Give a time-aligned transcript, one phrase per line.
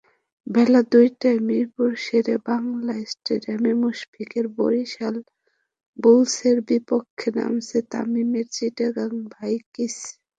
[0.47, 5.15] বেলা দুইটায় মিরপুর শেরেবাংলা স্টেডিয়ামে মুশফিকের বরিশাল
[5.99, 9.97] বুলসের বিপক্ষে নামছে তামিমের চিটাগং ভাইকিংস।